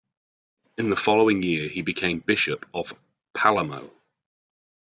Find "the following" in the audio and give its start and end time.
0.89-1.43